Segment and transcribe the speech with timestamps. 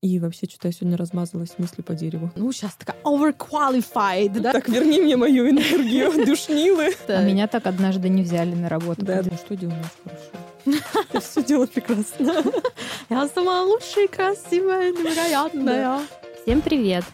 [0.00, 2.30] И вообще, что-то я сегодня размазалась мысли по дереву.
[2.36, 4.52] Ну, сейчас такая overqualified, да?
[4.52, 6.94] Так, верни мне мою энергию, душнилы.
[7.08, 9.04] А меня так однажды не взяли на работу.
[9.04, 10.84] Да, ну что делаешь хорошо?
[11.10, 12.44] Ты все делаешь прекрасно.
[13.10, 15.98] Я самая лучшая, красивая, невероятная.
[16.42, 17.04] Всем привет!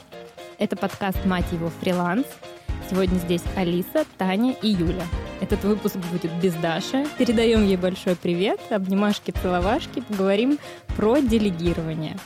[0.59, 2.27] Это подкаст «Мать его, фриланс».
[2.91, 5.07] Сегодня здесь Алиса, Таня и Юля.
[5.41, 7.07] Этот выпуск будет без Даши.
[7.17, 10.59] Передаем ей большой привет, обнимашки, целовашки, поговорим
[10.97, 12.19] про делегирование.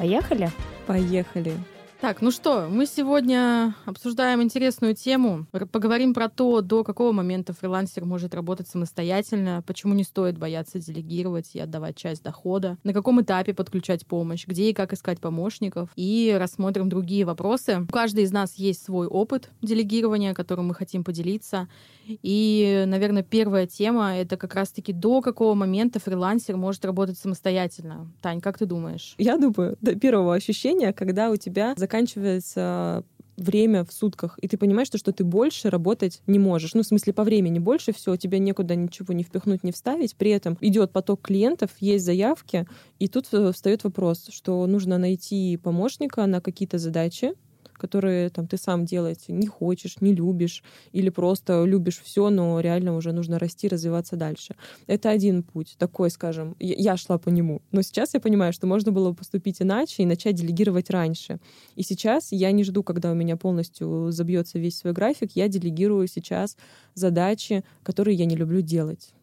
[0.00, 0.48] Поехали?
[0.86, 1.52] Поехали.
[2.00, 5.46] Так, ну что, мы сегодня обсуждаем интересную тему.
[5.70, 11.50] Поговорим про то, до какого момента фрилансер может работать самостоятельно, почему не стоит бояться делегировать
[11.52, 16.34] и отдавать часть дохода, на каком этапе подключать помощь, где и как искать помощников, и
[16.40, 17.80] рассмотрим другие вопросы.
[17.82, 21.68] У каждой из нас есть свой опыт делегирования, которым мы хотим поделиться.
[22.06, 28.10] И, наверное, первая тема— это как раз-таки до какого момента фрилансер может работать самостоятельно.
[28.22, 29.14] Тань, как ты думаешь?
[29.18, 33.04] Я думаю, до первого ощущения, когда у тебя заканчивается
[33.36, 36.74] время в сутках, и ты понимаешь, что, что ты больше работать не можешь.
[36.74, 40.14] Ну, в смысле, по времени больше все, тебе некуда ничего не впихнуть, не вставить.
[40.14, 42.66] При этом идет поток клиентов, есть заявки,
[42.98, 47.32] и тут э, встает вопрос, что нужно найти помощника на какие-то задачи,
[47.80, 52.94] которые там ты сам делать не хочешь, не любишь, или просто любишь все, но реально
[52.94, 54.54] уже нужно расти, развиваться дальше.
[54.86, 57.62] Это один путь, такой, скажем, я шла по нему.
[57.72, 61.38] Но сейчас я понимаю, что можно было поступить иначе и начать делегировать раньше.
[61.74, 66.06] И сейчас я не жду, когда у меня полностью забьется весь свой график, я делегирую
[66.06, 66.56] сейчас
[66.94, 69.14] задачи, которые я не люблю делать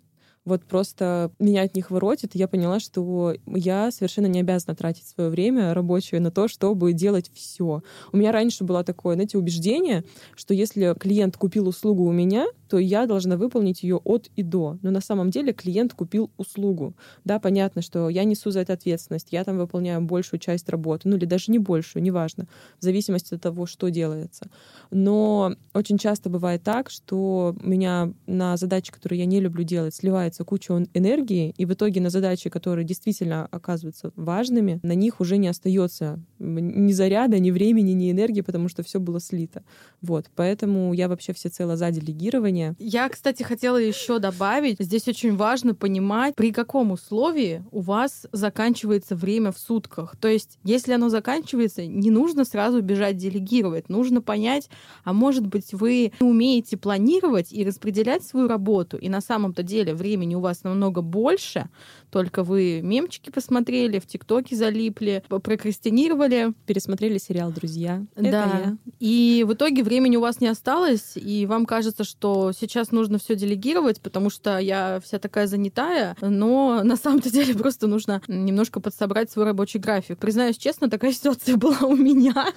[0.48, 5.06] вот просто меня от них воротит, и я поняла, что я совершенно не обязана тратить
[5.08, 7.82] свое время рабочее на то, чтобы делать все.
[8.14, 12.78] У меня раньше было такое, знаете, убеждение, что если клиент купил услугу у меня, то
[12.78, 14.78] я должна выполнить ее от и до.
[14.82, 16.96] Но на самом деле клиент купил услугу.
[17.26, 21.18] Да, понятно, что я несу за это ответственность, я там выполняю большую часть работы, ну
[21.18, 22.48] или даже не большую, неважно,
[22.80, 24.50] в зависимости от того, что делается.
[24.92, 30.37] Но очень часто бывает так, что меня на задачи, которые я не люблю делать, сливается
[30.46, 35.48] куча энергии, и в итоге на задачи, которые действительно оказываются важными, на них уже не
[35.48, 39.64] остается ни заряда, ни времени, ни энергии, потому что все было слито.
[40.02, 42.76] Вот, поэтому я вообще всецело за делегирование.
[42.80, 49.16] Я, кстати, хотела еще добавить, здесь очень важно понимать, при каком условии у вас заканчивается
[49.16, 50.16] время в сутках.
[50.18, 53.90] То есть, если оно заканчивается, не нужно сразу бежать делегировать.
[53.90, 54.70] Нужно понять,
[55.04, 60.27] а может быть, вы умеете планировать и распределять свою работу, и на самом-то деле времени
[60.36, 61.70] у вас намного больше,
[62.10, 66.54] только вы мемчики посмотрели, в ТикТоке залипли, прокрастинировали.
[66.66, 68.06] Пересмотрели сериал «Друзья».
[68.16, 68.22] Да.
[68.22, 68.78] Это я.
[69.00, 73.36] И в итоге времени у вас не осталось, и вам кажется, что сейчас нужно все
[73.36, 79.30] делегировать, потому что я вся такая занятая, но на самом-то деле просто нужно немножко подсобрать
[79.30, 80.18] свой рабочий график.
[80.18, 82.54] Признаюсь честно, такая ситуация была у меня.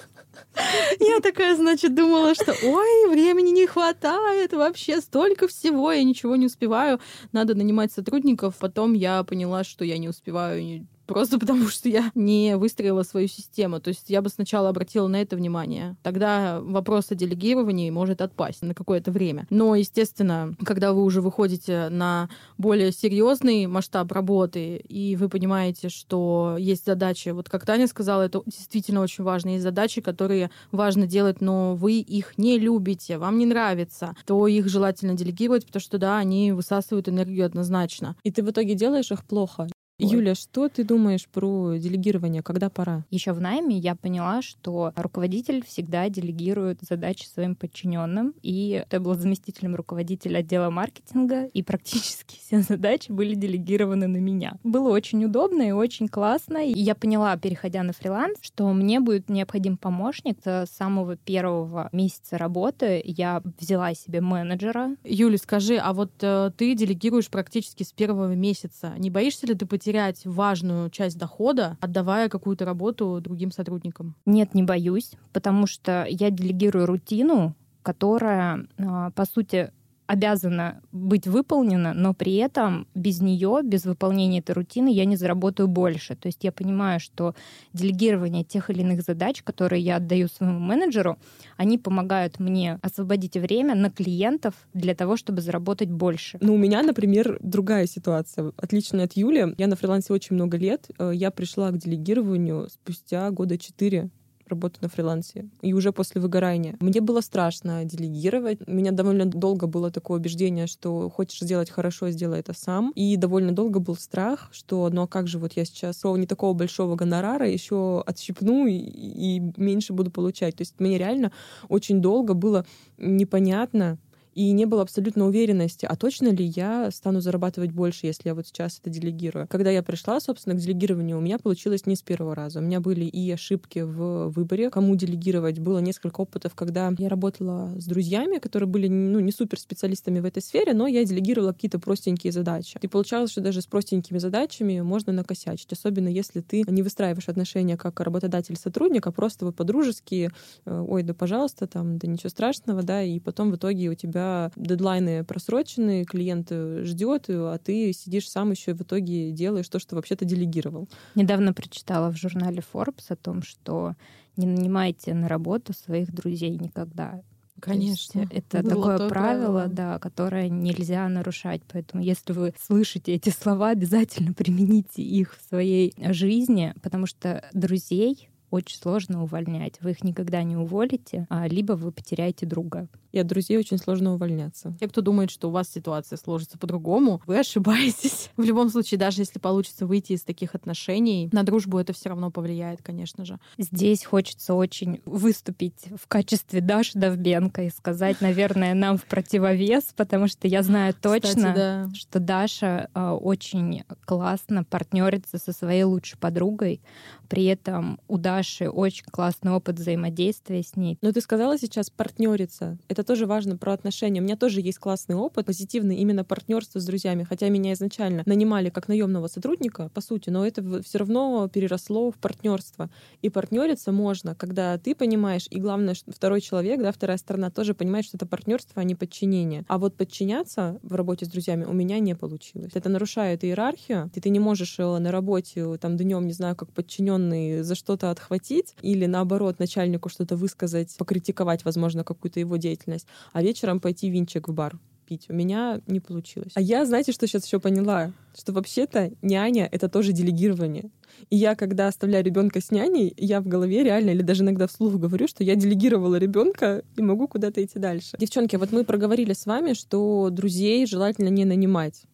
[1.00, 6.46] Я такая, значит, думала, что ой, времени не хватает, вообще столько всего, я ничего не
[6.46, 7.00] успеваю,
[7.32, 8.56] надо нанимать сотрудников.
[8.58, 13.80] Потом я поняла, что я не успеваю просто потому что я не выстроила свою систему.
[13.80, 15.96] То есть я бы сначала обратила на это внимание.
[16.02, 19.46] Тогда вопрос о делегировании может отпасть на какое-то время.
[19.50, 22.28] Но, естественно, когда вы уже выходите на
[22.58, 28.42] более серьезный масштаб работы, и вы понимаете, что есть задачи, вот как Таня сказала, это
[28.46, 33.46] действительно очень важно, есть задачи, которые важно делать, но вы их не любите, вам не
[33.46, 38.16] нравится, то их желательно делегировать, потому что, да, они высасывают энергию однозначно.
[38.22, 39.68] И ты в итоге делаешь их плохо.
[40.00, 42.42] Юля, что ты думаешь про делегирование?
[42.42, 43.04] Когда пора?
[43.10, 48.34] Еще в найме я поняла, что руководитель всегда делегирует задачи своим подчиненным.
[48.42, 54.58] И я была заместителем руководителя отдела маркетинга, и практически все задачи были делегированы на меня.
[54.64, 56.58] Было очень удобно и очень классно.
[56.64, 60.38] И я поняла, переходя на фриланс, что мне будет необходим помощник.
[60.44, 64.96] С самого первого месяца работы я взяла себе менеджера.
[65.04, 68.94] Юля, скажи, а вот э, ты делегируешь практически с первого месяца.
[68.96, 74.14] Не боишься ли ты потерять терять важную часть дохода, отдавая какую-то работу другим сотрудникам?
[74.24, 79.72] Нет, не боюсь, потому что я делегирую рутину, которая, а, по сути,
[80.10, 85.68] обязана быть выполнена, но при этом без нее, без выполнения этой рутины я не заработаю
[85.68, 86.16] больше.
[86.16, 87.36] То есть я понимаю, что
[87.72, 91.16] делегирование тех или иных задач, которые я отдаю своему менеджеру,
[91.56, 96.38] они помогают мне освободить время на клиентов для того, чтобы заработать больше.
[96.40, 99.54] Ну, у меня, например, другая ситуация, отличная от Юли.
[99.58, 100.90] Я на фрилансе очень много лет.
[100.98, 104.10] Э, я пришла к делегированию спустя года четыре
[104.50, 106.76] работу на фрилансе, и уже после выгорания.
[106.80, 108.58] Мне было страшно делегировать.
[108.66, 112.92] У меня довольно долго было такое убеждение, что хочешь сделать хорошо, сделай это сам.
[112.94, 116.52] И довольно долго был страх, что ну а как же вот я сейчас не такого
[116.54, 120.56] большого гонорара еще отщипну и, и меньше буду получать.
[120.56, 121.32] То есть мне реально
[121.68, 122.66] очень долго было
[122.98, 123.98] непонятно,
[124.40, 128.46] и не было абсолютно уверенности, а точно ли я стану зарабатывать больше, если я вот
[128.46, 129.46] сейчас это делегирую.
[129.50, 132.60] Когда я пришла, собственно, к делегированию, у меня получилось не с первого раза.
[132.60, 135.58] У меня были и ошибки в выборе, кому делегировать.
[135.58, 140.24] Было несколько опытов, когда я работала с друзьями, которые были ну, не супер специалистами в
[140.24, 142.78] этой сфере, но я делегировала какие-то простенькие задачи.
[142.80, 147.76] И получалось, что даже с простенькими задачами можно накосячить, особенно если ты не выстраиваешь отношения
[147.76, 150.30] как работодатель-сотрудник, а просто вы по-дружески,
[150.64, 154.29] э, ой, да пожалуйста, там, да ничего страшного, да, и потом в итоге у тебя
[154.56, 159.96] дедлайны просрочены, клиент ждет, а ты сидишь сам еще и в итоге делаешь то, что
[159.96, 160.88] вообще-то делегировал.
[161.14, 163.94] Недавно прочитала в журнале Forbes о том, что
[164.36, 167.22] не нанимайте на работу своих друзей никогда.
[167.60, 168.26] Конечно.
[168.30, 171.62] Это такое правило, правило, да, которое нельзя нарушать.
[171.70, 178.30] Поэтому, если вы слышите эти слова, обязательно примените их в своей жизни, потому что друзей
[178.50, 179.74] очень сложно увольнять.
[179.80, 182.88] Вы их никогда не уволите, а либо вы потеряете друга.
[183.12, 184.74] И от друзей очень сложно увольняться.
[184.80, 188.30] Те, кто думает, что у вас ситуация сложится по-другому, вы ошибаетесь.
[188.36, 192.30] В любом случае, даже если получится выйти из таких отношений, на дружбу это все равно
[192.30, 193.38] повлияет, конечно же.
[193.58, 200.28] Здесь хочется очень выступить в качестве Даши Довбенко и сказать, наверное, нам в противовес, потому
[200.28, 201.88] что я знаю точно, Кстати, да.
[201.94, 206.80] что Даша э, очень классно партнерится со своей лучшей подругой.
[207.28, 210.98] При этом у Даши очень классный опыт взаимодействия с ней.
[211.00, 212.76] Но ты сказала сейчас партнериться.
[212.88, 214.20] Это это тоже важно про отношения.
[214.20, 218.70] У меня тоже есть классный опыт, позитивный именно партнерство с друзьями, хотя меня изначально нанимали
[218.70, 222.90] как наемного сотрудника, по сути, но это все равно переросло в партнерство.
[223.22, 227.74] И партнериться можно, когда ты понимаешь, и главное, что второй человек, да, вторая сторона тоже
[227.74, 229.64] понимает, что это партнерство, а не подчинение.
[229.68, 232.72] А вот подчиняться в работе с друзьями у меня не получилось.
[232.74, 236.70] Это нарушает иерархию, и ты не можешь э, на работе там днем, не знаю, как
[236.72, 243.06] подчиненный за что-то отхватить или наоборот начальнику что-то высказать, покритиковать, возможно, какую-то его деятельность деятельность,
[243.32, 245.26] а вечером пойти винчик в бар пить.
[245.28, 246.52] У меня не получилось.
[246.54, 248.12] А я, знаете, что сейчас еще поняла?
[248.38, 250.90] Что вообще-то няня— это тоже делегирование.
[251.30, 254.94] И я, когда оставляю ребенка с няней, я в голове реально, или даже иногда вслух
[254.94, 258.16] говорю, что я делегировала ребенка и могу куда-то идти дальше.
[258.20, 262.04] Девчонки, вот мы проговорили с вами, что друзей желательно не нанимать.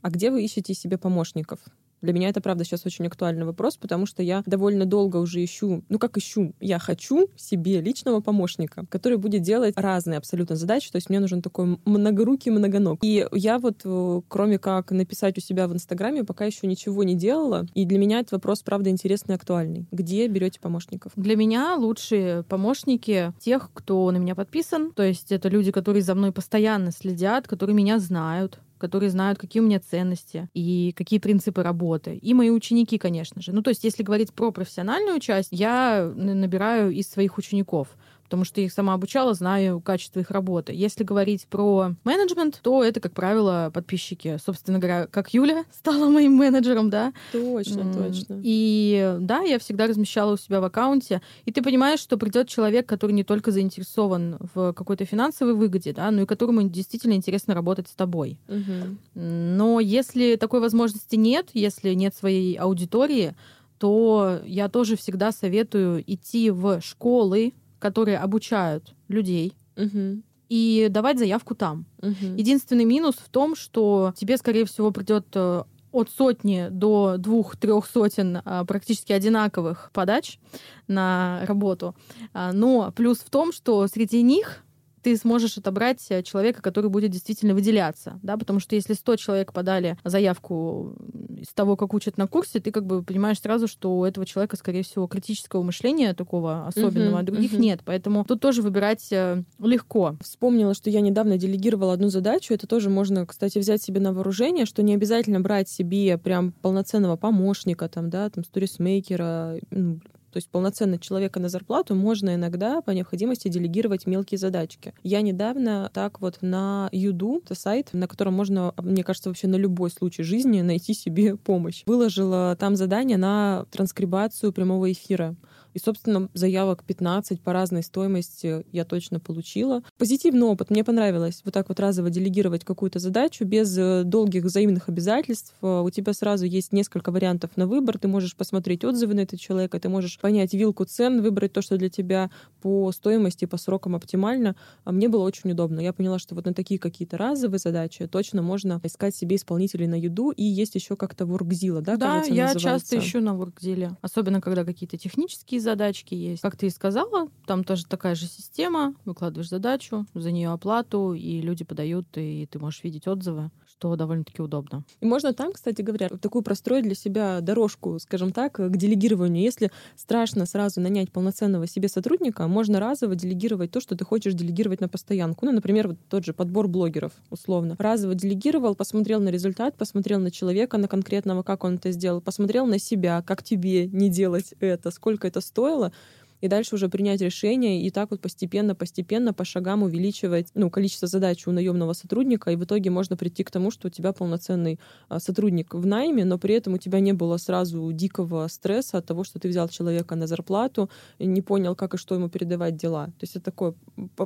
[0.00, 1.58] А где вы ищете себе помощников?
[2.00, 5.82] Для меня это, правда, сейчас очень актуальный вопрос, потому что я довольно долго уже ищу,
[5.88, 10.96] ну как ищу, я хочу себе личного помощника, который будет делать разные абсолютно задачи, то
[10.96, 12.98] есть мне нужен такой многорукий многоног.
[13.02, 17.14] И я вот, э, кроме как написать у себя в Инстаграме, пока еще ничего не
[17.14, 19.86] делала, и для меня этот вопрос, правда, интересный и актуальный.
[19.90, 21.12] Где берете помощников?
[21.16, 26.14] Для меня лучшие помощники тех, кто на меня подписан, то есть это люди, которые за
[26.14, 31.62] мной постоянно следят, которые меня знают, которые знают, какие у меня ценности и какие принципы
[31.62, 32.16] работы.
[32.16, 33.52] И мои ученики, конечно же.
[33.52, 37.88] Ну, то есть, если говорить про профессиональную часть, я набираю из своих учеников
[38.28, 40.74] потому что я их сама обучала, знаю качество их работы.
[40.74, 44.36] Если говорить про менеджмент, то это, как правило, подписчики.
[44.44, 47.14] Собственно говоря, как Юля стала моим менеджером, да?
[47.32, 48.40] Точно, точно.
[48.42, 51.22] И да, я всегда размещала у себя в аккаунте.
[51.46, 56.10] И ты понимаешь, что придет человек, который не только заинтересован в какой-то финансовой выгоде, да,
[56.10, 58.38] но и которому действительно интересно работать с тобой.
[58.48, 58.98] Mm-hmm.
[59.14, 63.34] Но если такой возможности нет, если нет своей аудитории,
[63.78, 70.22] то я тоже всегда советую идти в школы, которые обучают людей, угу.
[70.48, 71.86] и давать заявку там.
[72.02, 72.36] Угу.
[72.36, 78.40] Единственный минус в том, что тебе, скорее всего, придет э, от сотни до двух-трех сотен
[78.44, 80.38] а, практически одинаковых подач
[80.86, 81.94] на работу.
[82.32, 84.62] А, но плюс в том, что среди них
[85.02, 89.52] ты сможешь отобрать э, человека, который будет действительно выделяться, да, потому что если 100 человек
[89.52, 90.96] подали заявку
[91.36, 94.56] из того, как учат на курсе, ты как бы понимаешь сразу, что у этого человека,
[94.56, 97.60] скорее всего, критического мышления такого особенного, uh-huh, а других uh-huh.
[97.60, 100.16] нет, поэтому тут тоже выбирать э, легко.
[100.20, 104.66] Вспомнила, что я недавно делегировала одну задачу, это тоже можно, кстати, взять себе на вооружение,
[104.66, 110.00] что не обязательно брать себе прям полноценного помощника, там, да, там, сторисмейкера, ну,
[110.38, 114.94] то есть полноценно человека на зарплату можно иногда по необходимости делегировать мелкие задачки.
[115.02, 119.56] Я недавно так вот на Юду, это сайт, на котором можно, мне кажется, вообще на
[119.56, 121.82] любой случай жизни найти себе помощь.
[121.86, 125.34] Выложила там задание на транскрибацию прямого эфира.
[125.74, 129.82] И, собственно, заявок 15 по разной стоимости я точно получила.
[129.98, 134.88] Позитивный опыт, мне понравилось вот так вот разово делегировать какую-то задачу без э, долгих взаимных
[134.88, 135.54] обязательств.
[135.62, 139.38] Э, у тебя сразу есть несколько вариантов на выбор, ты можешь посмотреть отзывы на этого
[139.38, 142.30] человека, ты можешь понять вилку цен, выбрать то, что для тебя
[142.62, 144.56] по стоимости, по срокам оптимально.
[144.84, 145.80] А мне было очень удобно.
[145.80, 149.94] Я поняла, что вот на такие какие-то разовые задачи точно можно искать себе исполнителей на
[149.94, 150.30] еду.
[150.30, 152.90] И есть еще как-то Workzilla, да, Да, кажется, я называется?
[152.90, 153.96] часто ищу на Workzilla.
[154.02, 156.40] Особенно, когда какие-то технические задачки есть.
[156.40, 158.94] Как ты и сказала, там тоже такая же система.
[159.04, 164.42] Выкладываешь задачу, за нее оплату, и люди подают, и ты можешь видеть отзывы, что довольно-таки
[164.42, 164.82] удобно.
[165.00, 169.44] И можно там, кстати говоря, такую простроить для себя дорожку, скажем так, к делегированию.
[169.44, 174.80] Если страшно сразу нанять полноценного себе сотрудника, можно разово делегировать то, что ты хочешь делегировать
[174.80, 175.46] на постоянку.
[175.46, 177.76] Ну, например, вот тот же подбор блогеров, условно.
[177.78, 182.66] Разово делегировал, посмотрел на результат, посмотрел на человека, на конкретного, как он это сделал, посмотрел
[182.66, 185.92] на себя, как тебе не делать это, сколько это стоило,
[186.40, 191.46] и дальше уже принять решение и так вот постепенно-постепенно по шагам увеличивать ну, количество задач
[191.46, 194.78] у наемного сотрудника, и в итоге можно прийти к тому, что у тебя полноценный
[195.08, 199.06] а, сотрудник в найме, но при этом у тебя не было сразу дикого стресса от
[199.06, 203.06] того, что ты взял человека на зарплату, не понял, как и что ему передавать дела.
[203.06, 203.74] То есть это такой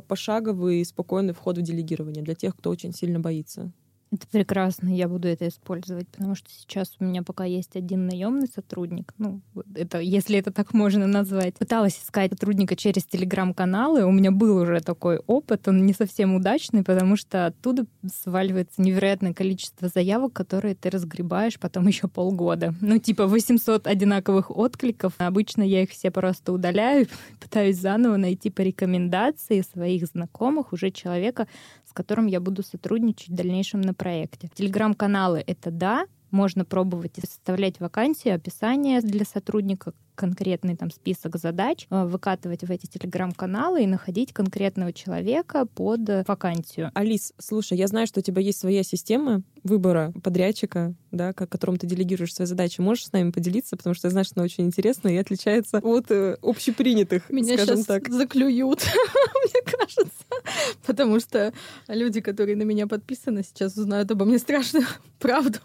[0.09, 3.73] пошаговый, спокойный вход в делегирование для тех, кто очень сильно боится.
[4.13, 8.47] Это прекрасно, я буду это использовать, потому что сейчас у меня пока есть один наемный
[8.47, 9.15] сотрудник.
[9.17, 9.41] Ну,
[9.75, 11.55] это, если это так можно назвать.
[11.55, 14.05] Пыталась искать сотрудника через телеграм-каналы.
[14.05, 17.87] У меня был уже такой опыт, он не совсем удачный, потому что оттуда
[18.23, 22.75] сваливается невероятное количество заявок, которые ты разгребаешь потом еще полгода.
[22.83, 25.15] Ну, типа 800 одинаковых откликов.
[25.17, 27.07] Обычно я их все просто удаляю,
[27.41, 31.49] пытаюсь заново найти по рекомендации своих знакомых уже человека,
[31.93, 34.49] с которым я буду сотрудничать в дальнейшем на проекте.
[34.55, 42.05] Телеграм-каналы— это да, можно пробовать составлять вакансии, описание для сотрудника, конкретный там список задач, э,
[42.05, 46.91] выкатывать в эти телеграм-каналы и находить конкретного человека под вакансию.
[46.95, 51.87] Алис, слушай, я знаю, что у тебя есть своя система выбора подрядчика, да, которому ты
[51.87, 52.81] делегируешь свои задачи.
[52.81, 56.11] Можешь с нами поделиться, потому что я знаю, что она очень интересная и отличается от
[56.11, 58.09] э, общепринятых, Меня скажем сейчас так.
[58.09, 58.83] заклюют,
[59.45, 60.25] мне кажется.
[60.87, 61.53] Потому что
[61.89, 64.87] люди, которые на меня подписаны, сейчас узнают обо мне страшную
[65.19, 65.59] правду.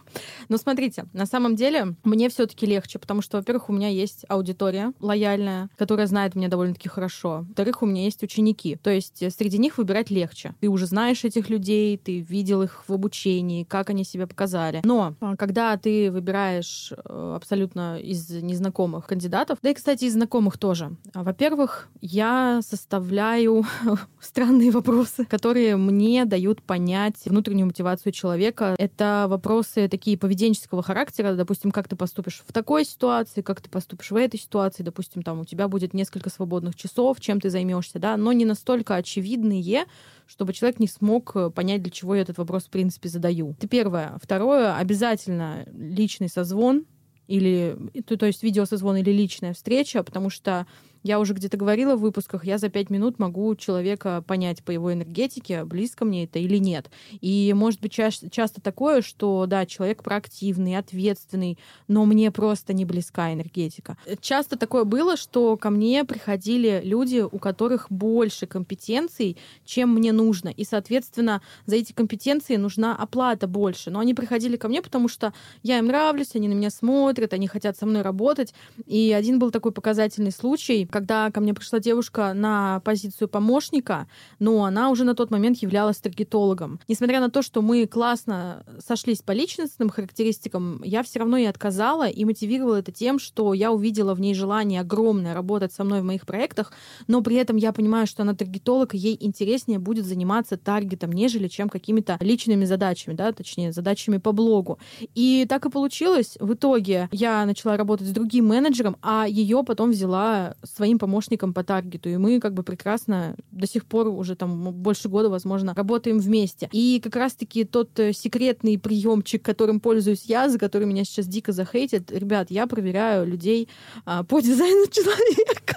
[0.50, 4.25] Но смотрите, на самом деле мне все таки легче, потому что, во-первых, у меня есть
[4.27, 7.46] аудитория лояльная, которая знает меня довольно-таки хорошо.
[7.48, 8.77] Во-вторых, у меня есть ученики.
[8.82, 10.53] То есть э, среди них выбирать легче.
[10.60, 14.82] Ты уже знаешь этих людей, ты видел их в обучении, как они себя показали.
[14.84, 20.58] Но а, когда ты выбираешь э, абсолютно из незнакомых кандидатов, да и, кстати, из знакомых
[20.58, 20.96] тоже.
[21.13, 23.65] Во-первых, я составляю
[24.20, 28.75] странные вопросы, которые мне дают понять внутреннюю мотивацию человека.
[28.77, 34.12] Это вопросы такие поведенческого характера, допустим, как ты поступишь в такой ситуации, как ты поступишь
[34.12, 38.17] в этой ситуации, допустим, там у тебя будет несколько свободных часов, чем ты займешься, да,
[38.17, 39.86] но не настолько очевидные,
[40.27, 43.51] чтобы человек не смог понять, для чего я этот вопрос, в принципе, задаю.
[43.57, 44.17] Это первое.
[44.22, 46.86] Второе, обязательно личный созвон,
[47.27, 50.65] или, то, то есть видеосозвон или личная встреча, потому что
[51.04, 54.94] я уже где-то говорила в выпусках, я за пять минут могу человека понять по его
[54.94, 56.89] энергетике, близко мне это или нет.
[57.22, 62.86] И может быть ча- часто такое, что да, человек проактивный, ответственный, но мне просто не
[62.86, 63.98] близка энергетика.
[64.22, 70.50] Часто такое было, что ко мне приходили люди, у которых больше компетенций, чем мне нужно.
[70.50, 73.92] И, соответственно, за эти компетенции нужна оплата больше.
[73.92, 77.48] Но они приходили ко мне, потому что я им нравлюсь, они на меня смотрят, они
[77.48, 78.54] хотят со мной работать.
[78.86, 84.08] И один был такой показательный случай, когда ко мне пришла девушка на позицию помощника,
[84.39, 86.80] но она уже на тот момент являлась таргетологом.
[86.88, 92.08] Несмотря на то, что мы классно сошлись по личностным характеристикам, я все равно ей отказала
[92.08, 96.04] и мотивировала это тем, что я увидела в ней желание огромное работать со мной в
[96.04, 96.74] моих проектах,
[97.06, 101.48] но при этом я понимаю, что она таргетолог, и ей интереснее будет заниматься таргетом, нежели
[101.48, 104.80] чем какими-то личными задачами, да, точнее, задачами по блогу.
[105.13, 106.38] И так и получилось.
[106.39, 111.63] В итоге я начала работать с другим менеджером, а ее потом взяла своим помощником по
[111.63, 112.10] таргету.
[112.10, 116.69] И мы как бы прекрасно до сих пор уже там больше года, возможно, работаем вместе.
[116.72, 121.51] И как раз-таки тот э, секретный приемчик, которым пользуюсь я, за который меня сейчас дико
[121.51, 123.67] захейтят, ребят, я проверяю людей
[124.05, 125.75] а, по дизайну человека.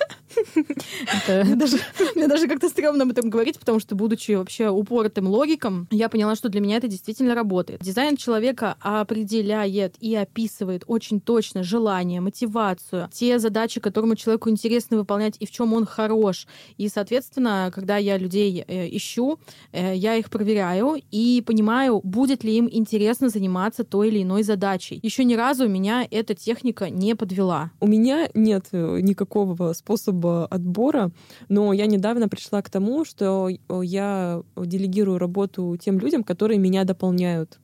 [1.28, 1.78] Мне даже,
[2.14, 6.34] мне даже как-то стрёмно об этом говорить, потому что, будучи вообще упоротым логиком, я поняла,
[6.36, 7.80] что для меня это действительно работает.
[7.82, 15.36] Дизайн человека определяет и описывает очень точно желание, мотивацию, те задачи, которому человеку интересно выполнять
[15.40, 16.46] и в чем он хорош.
[16.76, 19.38] И, соответственно, когда я людей э, ищу,
[19.72, 25.00] э, я их проверяю и понимаю, будет ли им интересно заниматься той или иной задачей.
[25.02, 27.70] Еще ни разу меня эта техника не подвела.
[27.80, 31.10] У меня нет э, никакого способа отбора,
[31.48, 33.48] но я недавно пришла к тому, что
[33.82, 37.58] я делегирую работу тем людям, которые меня дополняют.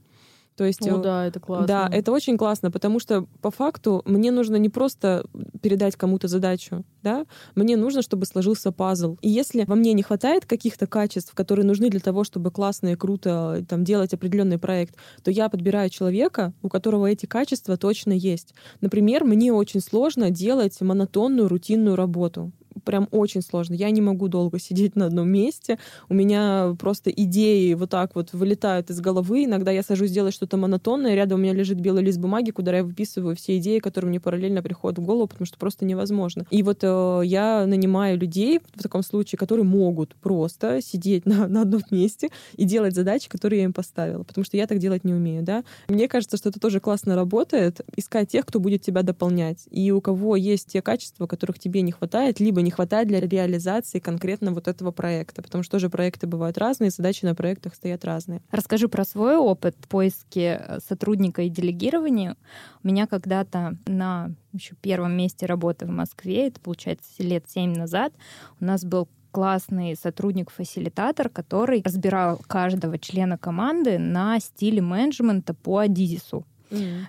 [0.56, 1.66] То есть, О, да, это классно.
[1.66, 5.26] Да, это очень классно, потому что по факту мне нужно не просто
[5.60, 9.18] передать кому-то задачу, да, мне нужно, чтобы сложился пазл.
[9.20, 12.96] И если во мне не хватает каких-то качеств, которые нужны для того, чтобы классно и
[12.96, 18.54] круто там, делать определенный проект, то я подбираю человека, у которого эти качества точно есть.
[18.80, 22.52] Например, мне очень сложно делать монотонную, рутинную работу
[22.84, 23.74] прям очень сложно.
[23.74, 25.78] Я не могу долго сидеть на одном месте.
[26.08, 29.44] У меня просто идеи вот так вот вылетают из головы.
[29.44, 32.84] Иногда я сажусь делать что-то монотонное, рядом у меня лежит белый лист бумаги, куда я
[32.84, 36.44] выписываю все идеи, которые мне параллельно приходят в голову, потому что просто невозможно.
[36.50, 41.62] И вот э, я нанимаю людей в таком случае, которые могут просто сидеть на, на
[41.62, 45.14] одном месте и делать задачи, которые я им поставила, потому что я так делать не
[45.14, 45.64] умею, да.
[45.88, 50.00] Мне кажется, что это тоже классно работает, искать тех, кто будет тебя дополнять, и у
[50.00, 54.66] кого есть те качества, которых тебе не хватает, либо не хватает для реализации конкретно вот
[54.66, 58.42] этого проекта, потому что тоже проекты бывают разные, задачи на проектах стоят разные.
[58.50, 62.36] Расскажу про свой опыт поиски э, сотрудника и делегирования.
[62.82, 68.12] У меня когда-то на еще первом месте работы в Москве, это получается лет семь назад,
[68.60, 76.44] у нас был классный сотрудник-фасилитатор, который разбирал каждого члена команды на стиле менеджмента по Адизису.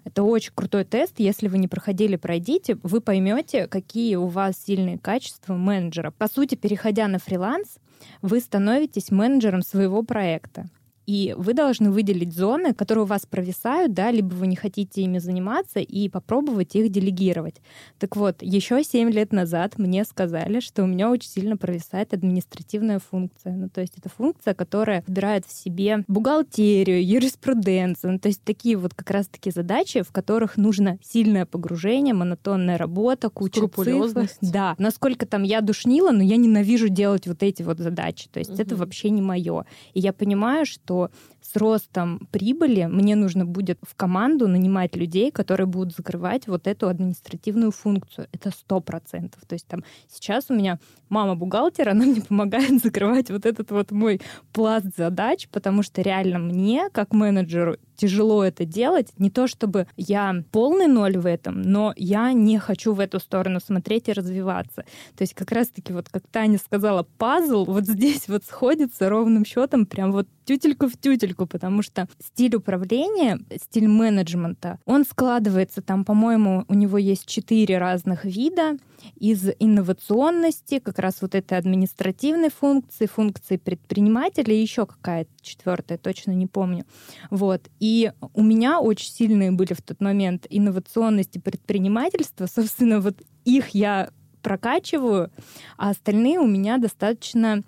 [0.03, 1.15] Это очень крутой тест.
[1.17, 6.11] Если вы не проходили, пройдите, вы поймете, какие у вас сильные качества менеджера.
[6.11, 7.77] По сути, переходя на фриланс,
[8.21, 10.67] вы становитесь менеджером своего проекта.
[11.07, 15.19] И вы должны выделить зоны, которые у вас провисают, да, либо вы не хотите ими
[15.19, 17.61] заниматься, и попробовать их делегировать.
[17.97, 22.99] Так вот, еще 7 лет назад мне сказали, что у меня очень сильно провисает административная
[22.99, 23.53] функция.
[23.53, 28.75] Ну, то есть это функция, которая выбирает в себе бухгалтерию, юриспруденцию, ну, то есть такие
[28.75, 34.29] вот как раз-таки задачи, в которых нужно сильное погружение, монотонная работа, куча цифр.
[34.41, 34.75] Да.
[34.77, 38.27] Насколько там я душнила, но я ненавижу делать вот эти вот задачи.
[38.29, 38.61] То есть угу.
[38.61, 39.65] это вообще не мое.
[39.93, 41.09] И я понимаю, что so
[41.47, 46.89] с ростом прибыли мне нужно будет в команду нанимать людей, которые будут закрывать вот эту
[46.89, 48.27] административную функцию.
[48.33, 49.41] Это сто процентов.
[49.47, 53.91] То есть там сейчас у меня мама бухгалтер, она мне помогает закрывать вот этот вот
[53.91, 54.19] мой
[54.51, 59.09] пласт задач, потому что реально мне, как менеджеру, тяжело это делать.
[59.17, 63.59] Не то чтобы я полный ноль в этом, но я не хочу в эту сторону
[63.59, 64.85] смотреть и развиваться.
[65.15, 69.85] То есть как раз-таки вот как Таня сказала, пазл вот здесь вот сходится ровным счетом
[69.85, 76.65] прям вот тютельку в тютельку, потому что стиль управления, стиль менеджмента, он складывается там, по-моему,
[76.67, 78.77] у него есть четыре разных вида
[79.15, 86.47] из инновационности, как раз вот этой административной функции, функции предпринимателя еще какая-то четвертая, точно не
[86.47, 86.85] помню.
[87.29, 87.69] Вот.
[87.79, 92.47] И у меня очень сильные были в тот момент инновационность и предпринимательство.
[92.47, 94.09] Собственно, вот их я
[94.41, 95.31] прокачиваю,
[95.77, 97.63] а остальные у меня достаточно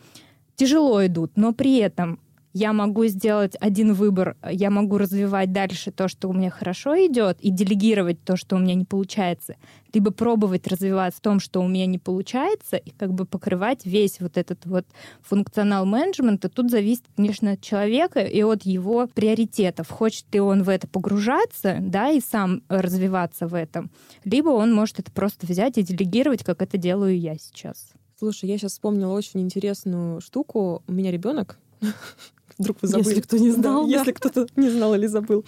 [0.55, 1.33] тяжело идут.
[1.35, 2.19] Но при этом
[2.53, 7.37] я могу сделать один выбор, я могу развивать дальше то, что у меня хорошо идет,
[7.41, 9.55] и делегировать то, что у меня не получается,
[9.93, 14.19] либо пробовать развиваться в том, что у меня не получается, и как бы покрывать весь
[14.19, 14.85] вот этот вот
[15.21, 16.49] функционал менеджмента.
[16.49, 19.89] Тут зависит, конечно, от человека и от его приоритетов.
[19.89, 23.91] Хочет ли он в это погружаться, да, и сам развиваться в этом,
[24.23, 27.91] либо он может это просто взять и делегировать, как это делаю я сейчас.
[28.17, 30.83] Слушай, я сейчас вспомнила очень интересную штуку.
[30.87, 31.57] У меня ребенок
[32.59, 33.07] Вдруг вы забыли.
[33.07, 33.85] Если кто не знал.
[33.85, 33.97] Да, да.
[33.99, 35.45] Если кто-то не знал или забыл.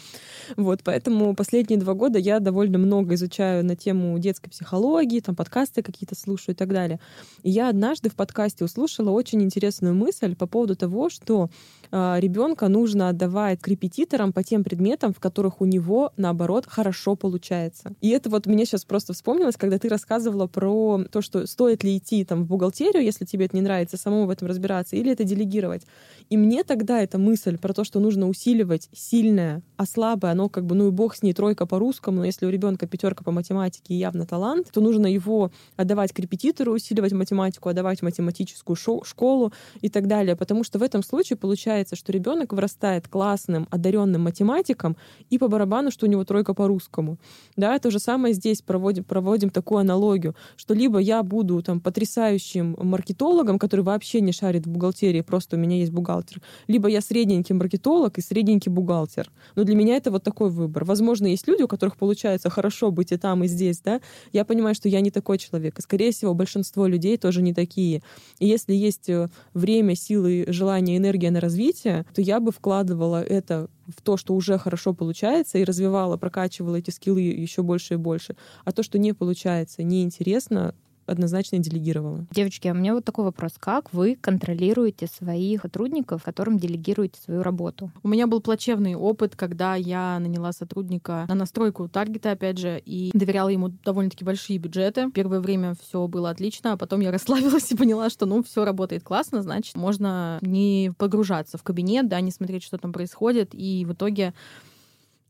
[0.56, 5.84] Вот, поэтому последние два года я довольно много изучаю на тему детской психологии, там подкасты
[5.84, 7.00] какие-то слушаю и так далее.
[7.44, 11.50] И я однажды в подкасте услышала очень интересную мысль по поводу того, что
[11.92, 17.18] э, ребенка нужно отдавать к репетиторам по тем предметам, в которых у него, наоборот, хорошо
[17.18, 17.94] получается.
[18.00, 21.98] И это вот мне сейчас просто вспомнилось, когда ты рассказывала про то, что стоит ли
[21.98, 25.26] идти там в бухгалтерию, если тебе это не нравится, самому в этом разбираться, или это
[25.26, 25.84] делегировать.
[26.30, 30.66] И мне тогда эта мысль про то, что нужно усиливать сильное, а слабое, оно как
[30.66, 33.32] бы, ну и бог с ней, тройка по русскому, но если у ребенка пятерка по
[33.32, 39.54] математике и явно талант, то нужно его отдавать к репетитору, усиливать математику, отдавать математическую школу
[39.82, 40.36] и так далее.
[40.36, 44.98] Потому что в этом случае получается, что ребенок вырастает классным, одаренным математиком
[45.30, 47.18] и по барабану, что у него тройка по русскому.
[47.56, 52.76] Да, то же самое здесь проводим, проводим такую аналогию, что либо я буду там потрясающим
[52.78, 56.42] маркетологом, который вообще не шарит в бухгалтерии, просто у меня есть бухгалтер.
[56.68, 59.32] Либо я средненький маркетолог и средненький бухгалтер.
[59.56, 60.86] Но для меня это вот такой выбор.
[60.86, 64.02] Возможно, есть люди, у которых получается хорошо быть и там, и здесь, да.
[64.34, 65.80] Я понимаю, что я не такой человек.
[65.80, 68.02] И, скорее всего, большинство людей тоже не такие.
[68.40, 73.70] И если есть э, время, силы, желание, энергия на развитие, то я бы вкладывала это
[73.88, 78.36] в то, что уже хорошо получается, и развивала, прокачивала эти скиллы еще больше и больше.
[78.64, 80.74] А то, что не получается, неинтересно,
[81.12, 82.26] однозначно делегировала.
[82.32, 83.54] Девочки, а у меня вот такой вопрос.
[83.60, 87.92] Как вы контролируете своих сотрудников, которым делегируете свою работу?
[88.04, 93.12] У меня был плачевный опыт, когда я наняла сотрудника на настройку таргета, опять же, и
[93.14, 95.12] доверяла ему довольно-таки большие бюджеты.
[95.12, 99.04] Первое время все было отлично, а потом я расслабилась и поняла, что ну все работает
[99.04, 103.50] классно, значит, можно не погружаться в кабинет, да, не смотреть, что там происходит.
[103.54, 104.34] И в итоге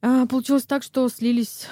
[0.02, 1.68] а, получилось так, что слились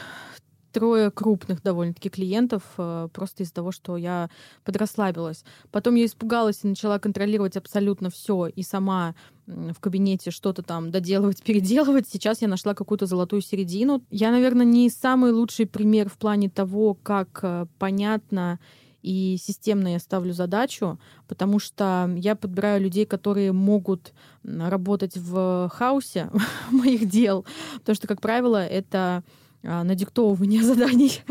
[0.79, 4.29] трое крупных довольно-таки клиентов э, просто из-за того, что я
[4.63, 5.43] подрасслабилась.
[5.71, 9.13] Потом я испугалась и начала контролировать абсолютно все и сама
[9.45, 12.07] в кабинете что-то там доделывать, переделывать.
[12.07, 14.01] Сейчас я нашла какую-то золотую середину.
[14.09, 18.57] Я, наверное, не самый лучший пример в плане того, как э, понятно
[19.01, 24.13] и системно я ставлю задачу, потому что я подбираю людей, которые могут
[24.43, 26.29] работать в хаосе
[26.71, 27.45] моих дел,
[27.79, 29.23] потому что, как правило, это
[29.63, 31.21] надиктовывание заданий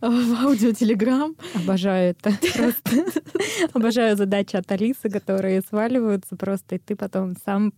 [0.00, 1.36] в аудио Телеграм.
[1.54, 2.32] Обожаю это.
[3.72, 7.72] Обожаю задачи от Алисы, которые сваливаются просто, и ты потом сам,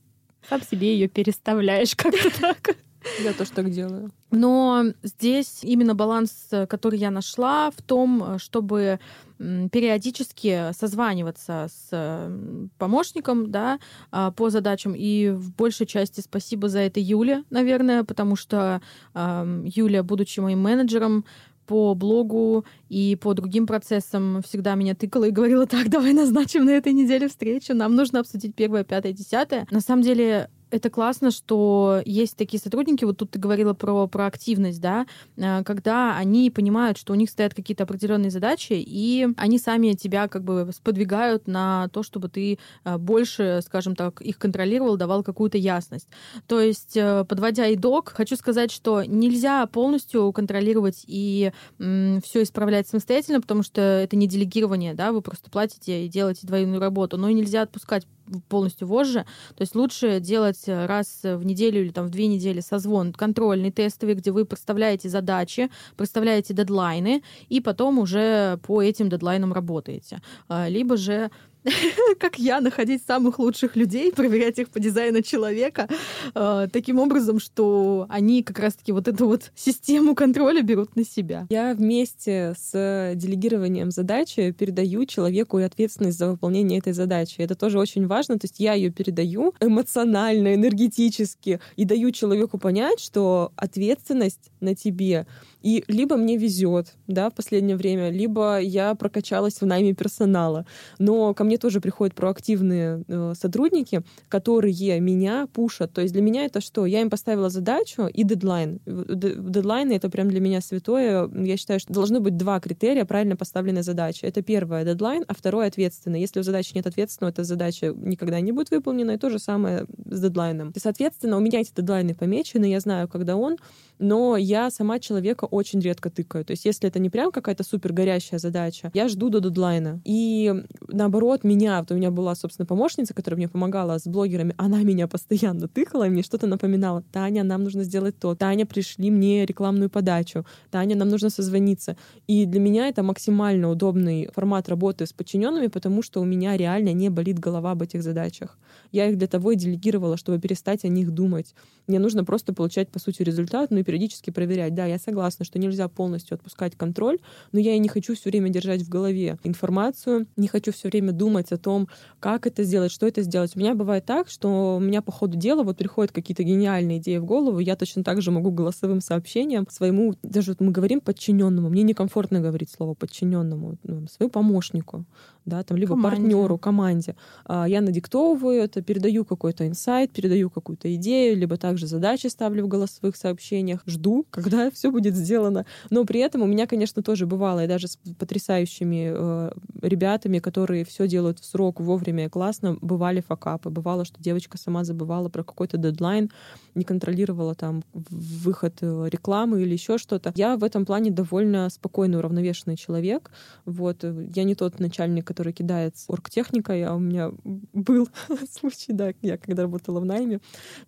[0.48, 2.76] сам себе ее переставляешь как-то так.
[3.22, 4.10] Я тоже так делаю.
[4.30, 8.98] Но здесь именно баланс, который я нашла, в том, чтобы
[9.38, 12.30] периодически созваниваться с
[12.78, 13.78] помощником да,
[14.10, 14.94] а, по задачам.
[14.96, 18.80] И в большей части спасибо за это Юле, наверное, потому что
[19.14, 21.24] Юля, будучи моим менеджером,
[21.66, 26.70] по блогу и по другим процессам всегда меня тыкала и говорила, так, давай назначим на
[26.70, 29.66] этой неделе встречу, нам нужно обсудить первое, пятое, десятое.
[29.70, 34.26] На самом деле это классно, что есть такие сотрудники, вот тут ты говорила про, про
[34.26, 35.06] активность, да,
[35.36, 40.26] э, когда они понимают, что у них стоят какие-то определенные задачи, и они сами тебя
[40.26, 45.58] как бы сподвигают на то, чтобы ты э, больше, скажем так, их контролировал, давал какую-то
[45.58, 46.08] ясность.
[46.48, 53.40] То есть, э, подводя итог, хочу сказать, что нельзя полностью контролировать и все исправлять самостоятельно,
[53.40, 57.34] потому что это не делегирование, да, вы просто платите и делаете двойную работу, но и
[57.34, 58.06] нельзя отпускать
[58.48, 59.24] полностью вожжи.
[59.54, 64.14] То есть лучше делать раз в неделю или там в две недели созвон контрольный, тестовый,
[64.14, 70.20] где вы проставляете задачи, проставляете дедлайны, и потом уже по этим дедлайнам работаете.
[70.48, 71.30] А, либо же
[72.18, 75.88] как я, находить самых лучших людей, проверять их по дизайну человека,
[76.34, 81.46] э, таким образом, что они как раз-таки вот эту вот систему контроля берут на себя.
[81.50, 87.36] Я вместе с делегированием задачи передаю человеку и ответственность за выполнение этой задачи.
[87.38, 88.38] Это тоже очень важно.
[88.38, 95.26] То есть я ее передаю эмоционально, энергетически и даю человеку понять, что ответственность на тебе
[95.64, 100.66] и либо мне везет, да, в последнее время, либо я прокачалась в найме персонала.
[100.98, 105.94] Но ко мне тоже приходят проактивные э, сотрудники, которые меня пушат.
[105.94, 106.84] То есть для меня это что?
[106.84, 108.78] Я им поставила задачу и дедлайн.
[108.84, 111.30] Дедлайны— это прям для меня святое.
[111.32, 114.26] Я считаю, что должно быть два критерия правильно поставленной задачи.
[114.26, 116.20] Это первое— дедлайн, а второе— ответственный.
[116.20, 119.12] Если у задачи нет ответственного, эта задача никогда не будет выполнена.
[119.12, 120.72] И то же самое с дедлайном.
[120.72, 123.56] И, соответственно, у меня эти дедлайны помечены, я знаю, когда он,
[123.98, 126.44] но я сама человека очень редко тыкаю.
[126.44, 130.00] То есть если это не прям какая-то супер горящая задача, я жду до дедлайна.
[130.04, 130.52] И
[130.88, 135.06] наоборот, меня, вот у меня была, собственно, помощница, которая мне помогала с блогерами, она меня
[135.06, 137.02] постоянно тыкала, и мне что-то напоминала.
[137.12, 138.34] Таня, нам нужно сделать то.
[138.34, 140.44] Таня, пришли мне рекламную подачу.
[140.70, 141.96] Таня, нам нужно созвониться.
[142.26, 146.92] И для меня это максимально удобный формат работы с подчиненными, потому что у меня реально
[146.92, 148.58] не болит голова об этих задачах.
[148.90, 151.54] Я их для того и делегировала, чтобы перестать о них думать.
[151.86, 154.74] Мне нужно просто получать, по сути, результат, ну и периодически проверять.
[154.74, 157.18] Да, я согласна, что нельзя полностью отпускать контроль,
[157.52, 161.12] но я и не хочу все время держать в голове информацию, не хочу все время
[161.12, 161.88] думать о том,
[162.20, 163.52] как это сделать, что это сделать.
[163.54, 167.18] У меня бывает так, что у меня по ходу дела вот приходят какие-то гениальные идеи
[167.18, 171.68] в голову, я точно так же могу голосовым сообщением своему, даже вот мы говорим подчиненному,
[171.68, 175.04] мне некомфортно говорить слово подчиненному, ну, своему помощнику,
[175.46, 176.16] да, там либо команде.
[176.16, 177.16] партнеру, команде.
[177.44, 182.68] А, я надиктовываю это, передаю какой-то инсайт, передаю какую-то идею, либо также задачи ставлю в
[182.68, 185.66] голосовых сообщениях, жду, когда все будет сделано.
[185.90, 189.50] Но при этом у меня, конечно, тоже бывало, и даже с потрясающими э,
[189.82, 193.70] ребятами, которые все делают в срок, вовремя и классно, бывали факапы.
[193.70, 196.30] Бывало, что девочка сама забывала про какой-то дедлайн,
[196.74, 200.32] не контролировала там выход э, рекламы или еще что-то.
[200.36, 203.30] Я в этом плане довольно спокойный, уравновешенный человек.
[203.66, 204.04] Вот.
[204.34, 207.32] Я не тот начальник, который кидает оргтехникой, а у меня
[207.72, 208.08] был
[208.50, 210.38] случай, да, я когда работала в найме,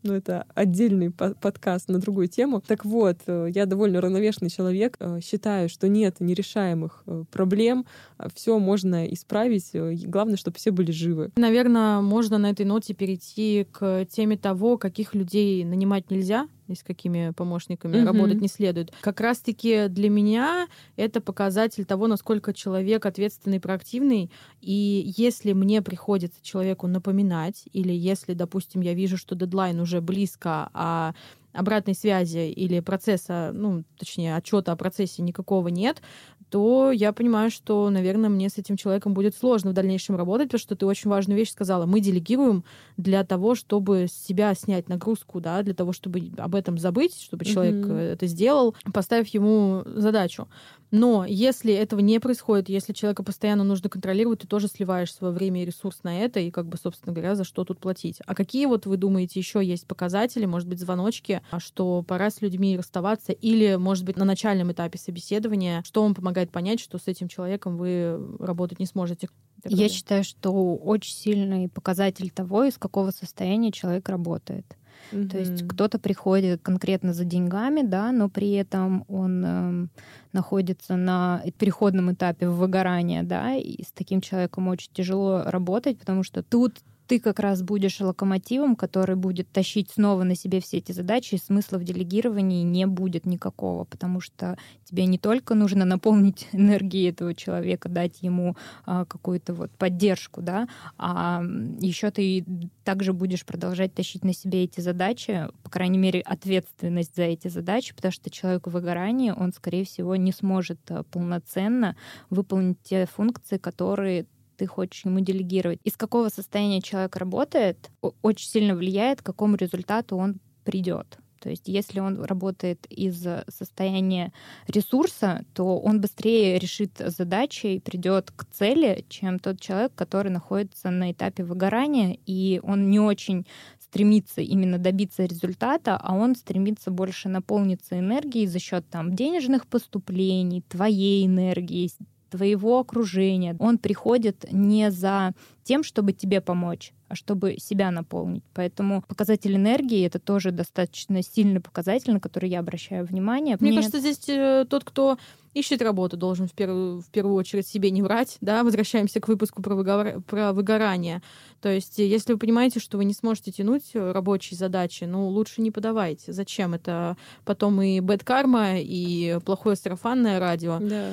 [0.05, 2.63] но это отдельный подкаст на другую тему.
[2.65, 7.87] Так вот, э, я довольно равновешенный человек, э, считаю, что нет нерешаемых э, проблем,
[8.35, 11.33] все можно исправить, главное, чтобы все были живы.
[11.37, 16.83] Наверное, можно на этой ноте перейти к теме того, каких людей нанимать нельзя, и с
[16.83, 18.07] какими помощниками Мгм.
[18.07, 18.93] работать не следует.
[19.01, 24.31] Как раз-таки для меня это показатель того, насколько человек ответственный, проактивный.
[24.61, 30.69] И если мне приходится человеку напоминать, или если, допустим, я вижу, что дедлайн уже близко,
[30.75, 31.15] а
[31.57, 36.03] обратной связи или процесса, ну, точнее, отчета о процессе никакого нет,
[36.51, 40.61] то я понимаю, что, наверное, мне с этим человеком будет сложно в дальнейшем работать, потому
[40.61, 41.87] что ты очень важную вещь сказала.
[41.87, 42.65] Мы делегируем
[42.97, 47.45] для того, чтобы с себя снять нагрузку, да, для того, чтобы об этом забыть, чтобы
[47.45, 50.49] человек э, это сделал, поставив ему задачу.
[50.91, 55.63] Но если этого не происходит, если человека постоянно нужно контролировать, ты тоже сливаешь свое время
[55.63, 58.19] и ресурс на это, и как бы, собственно говоря, за что тут платить.
[58.27, 62.41] А какие вот вы думаете еще есть показатели, может быть, звоночки, а что пора с
[62.41, 67.09] людьми расставаться, или, может быть, на начальном этапе собеседования, что вам помогает понять, что с
[67.09, 69.29] этим человеком вы работать не сможете?
[69.65, 74.65] Я считаю, что очень сильный показатель того, из какого состояния человек работает.
[75.11, 79.91] То есть кто-то приходит конкретно за деньгами, да, но при этом он эм,
[80.33, 86.43] находится на переходном этапе выгорания, да, и с таким человеком очень тяжело работать, потому что
[86.43, 91.35] тут ты как раз будешь локомотивом, который будет тащить снова на себе все эти задачи,
[91.35, 97.11] и смысла в делегировании не будет никакого, потому что тебе не только нужно наполнить энергией
[97.11, 101.43] этого человека, дать ему а, какую-то вот поддержку, да, а
[101.81, 102.45] еще ты
[102.85, 107.95] также будешь продолжать тащить на себе эти задачи, по крайней мере, ответственность за эти задачи,
[107.95, 111.97] потому что человек в выгорании, он, скорее всего, не сможет а, полноценно
[112.31, 115.81] выполнить те функции, которые ты хочешь ему делегировать.
[115.85, 117.91] Из какого состояния человек работает,
[118.23, 121.19] очень сильно влияет, к какому результату он придет.
[121.41, 124.33] То есть если он работает из состояния
[124.67, 130.91] ресурса, то он быстрее решит задачи и придет к цели, чем тот человек, который находится
[130.91, 133.47] на этапе выгорания, и он не очень
[133.79, 140.63] стремится именно добиться результата, а он стремится больше наполниться энергией за счет там денежных поступлений,
[140.63, 141.91] твоей энергии,
[142.37, 143.57] твоего окружения.
[143.59, 145.33] Он приходит не за
[145.65, 148.45] тем, чтобы тебе помочь, а чтобы себя наполнить.
[148.55, 153.57] Поэтому показатель энергии это тоже достаточно сильный показатель, на который я обращаю внимание.
[153.59, 155.19] Мне кажется, здесь э, тот, кто
[155.55, 158.37] ищет работу, должен в первую, в первую очередь себе не врать.
[158.41, 158.63] Да?
[158.63, 161.23] Возвращаемся к выпуску про, выгора- про выгорание.
[161.61, 165.29] То есть, э, если вы понимаете, что вы не сможете тянуть э, рабочие задачи, ну,
[165.29, 166.33] лучше не подавайте.
[166.33, 166.75] Зачем?
[166.75, 170.79] Это потом и бэд-карма, и плохое сарафанное радио.
[170.79, 171.11] Да.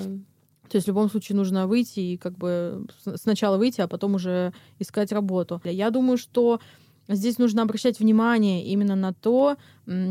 [0.73, 4.53] То есть в любом случае нужно выйти и как бы сначала выйти, а потом уже
[4.79, 5.61] искать работу.
[5.65, 6.59] Я думаю, что
[7.07, 9.55] здесь нужно обращать внимание именно на то,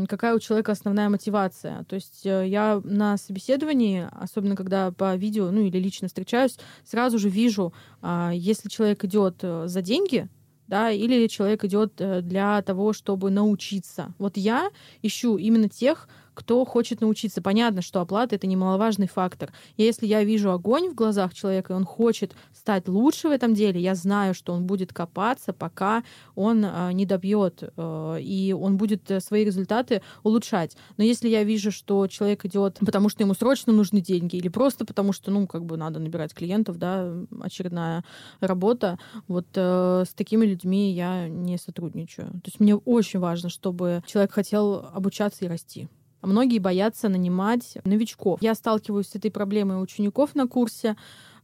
[0.07, 1.83] какая у человека основная мотивация.
[1.89, 7.19] То есть э, я на собеседовании, особенно когда по видео, ну или лично встречаюсь, сразу
[7.19, 10.29] же вижу, а, если человек идет э, за деньги,
[10.67, 14.13] да, или человек идет э, для того, чтобы научиться.
[14.17, 14.69] Вот я
[15.01, 17.41] ищу именно тех, кто хочет научиться.
[17.41, 19.51] Понятно, что оплата это немаловажный фактор.
[19.77, 23.53] И если я вижу огонь в глазах человека, и он хочет стать лучше в этом
[23.53, 26.03] деле, я знаю, что он будет копаться, пока
[26.35, 30.77] он э, не добьет, э, и он будет э, свои результаты улучшать.
[30.97, 34.85] Но если я вижу, что человек идет, потому что ему срочно нужны деньги, или просто
[34.85, 38.03] потому что, ну, как бы надо набирать клиентов, да, очередная
[38.39, 42.27] работа, вот э, с такими людьми я не сотрудничаю.
[42.27, 45.87] То есть мне очень важно, чтобы человек хотел обучаться и расти.
[46.23, 48.41] Многие боятся нанимать новичков.
[48.41, 50.95] Я сталкиваюсь с этой проблемой у учеников на курсе.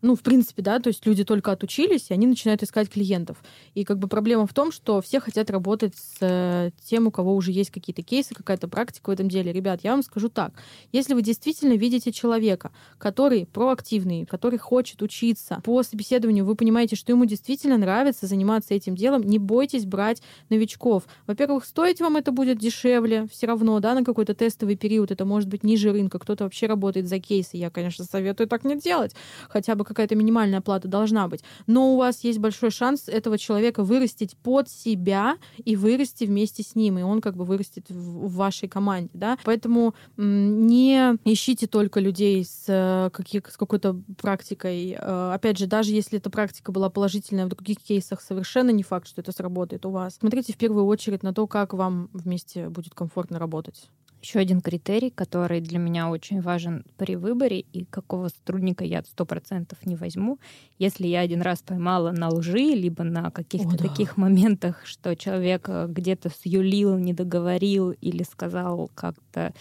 [0.01, 3.43] Ну, в принципе, да, то есть люди только отучились, и они начинают искать клиентов.
[3.73, 7.35] И как бы проблема в том, что все хотят работать с э, тем, у кого
[7.35, 9.51] уже есть какие-то кейсы, какая-то практика в этом деле.
[9.51, 10.53] Ребят, я вам скажу так.
[10.93, 17.11] Если вы действительно видите человека, который проактивный, который хочет учиться, по собеседованию вы понимаете, что
[17.11, 21.03] ему действительно нравится заниматься этим делом, не бойтесь брать новичков.
[21.27, 25.49] Во-первых, стоить вам это будет дешевле все равно, да, на какой-то тестовый период, это может
[25.49, 27.57] быть ниже рынка, кто-то вообще работает за кейсы.
[27.57, 29.13] Я, конечно, советую так не делать,
[29.49, 31.43] хотя бы какая-то минимальная оплата должна быть.
[31.67, 36.75] Но у вас есть большой шанс этого человека вырастить под себя и вырасти вместе с
[36.75, 39.37] ним, и он как бы вырастет в, в вашей команде, да.
[39.43, 44.95] Поэтому не ищите только людей с, э, каких, с какой-то практикой.
[44.97, 49.07] Э, Опять же, даже если эта практика была положительная в других кейсах, совершенно не факт,
[49.07, 50.17] что это сработает у вас.
[50.19, 53.89] Смотрите в первую очередь на то, как вам вместе будет комфортно работать.
[54.21, 59.25] Еще один критерий, который для меня очень важен при выборе и какого сотрудника я сто
[59.25, 60.39] процентов не возьму,
[60.77, 63.87] если я один раз поймала на лжи, либо на каких-то О, да.
[63.87, 69.53] таких моментах, что человек э, где-то сюлил, не договорил или сказал как-то...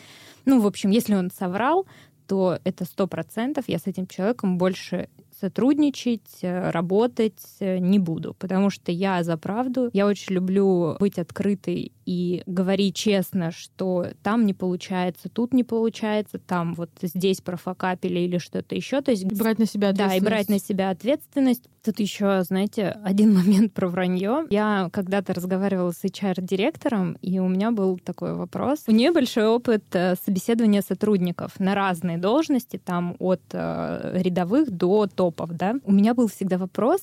[0.44, 1.86] Ну, в общем, если он соврал,
[2.26, 5.08] то это сто процентов я с этим человеком больше
[5.40, 9.90] сотрудничать, э, работать э, не буду, потому что я за правду.
[9.92, 16.38] Я очень люблю быть открытой и говорить честно, что там не получается, тут не получается,
[16.38, 19.02] там вот здесь профокапили или что-то еще.
[19.02, 20.24] То есть брать на себя ответственность.
[20.24, 21.68] Да, и брать на себя ответственность.
[21.84, 24.46] Тут еще, знаете, один момент про вранье.
[24.48, 28.84] Я когда-то разговаривала с HR-директором, и у меня был такой вопрос.
[28.86, 35.50] У нее большой опыт э, собеседования сотрудников на разные должности, там от рядовых до топов,
[35.56, 35.74] да.
[35.84, 37.00] У меня был всегда вопрос,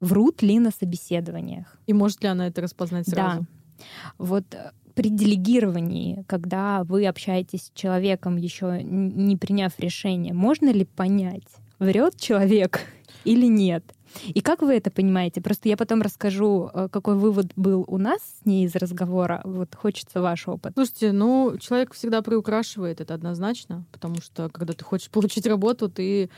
[0.00, 1.78] врут ли на собеседованиях.
[1.86, 3.40] И может ли она это распознать сразу?
[3.40, 3.84] Да.
[4.18, 10.84] Вот э, при делегировании, когда вы общаетесь с человеком, еще не приняв решение, можно ли
[10.84, 12.80] понять, врет человек
[13.24, 13.84] или нет?
[14.26, 15.40] И как вы это понимаете?
[15.40, 19.40] Просто я потом расскажу, э, какой вывод был у нас с ней из разговора.
[19.44, 20.72] Вот хочется ваш опыт.
[20.74, 26.30] Слушайте, ну, человек всегда приукрашивает, это однозначно, потому что, когда ты хочешь получить работу, ты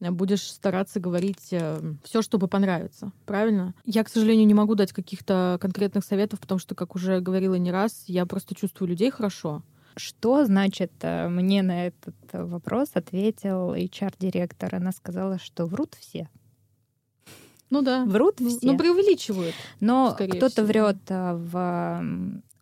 [0.00, 3.12] будешь стараться говорить э, все, чтобы понравиться.
[3.24, 3.74] Правильно?
[3.84, 7.70] Я, к сожалению, не могу дать каких-то конкретных советов, потому что, как уже говорила не
[7.70, 9.62] раз, я просто чувствую людей хорошо.
[9.96, 14.74] Что значит э, мне на этот вопрос ответил HR-директор?
[14.74, 16.28] Она сказала, что врут все.
[17.70, 18.04] Ну да.
[18.04, 18.66] Врут ну, все.
[18.66, 19.54] Ну, преувеличивают.
[19.80, 22.02] Но кто-то врет э, в